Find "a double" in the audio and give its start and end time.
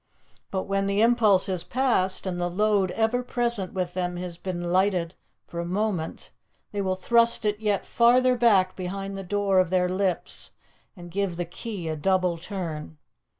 11.87-12.37